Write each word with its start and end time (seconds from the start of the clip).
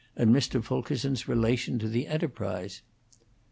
and 0.15 0.33
Mr. 0.35 0.63
Fulkerson's 0.63 1.27
relation 1.27 1.77
to 1.77 1.87
the 1.87 2.07
enterprise. 2.07 2.81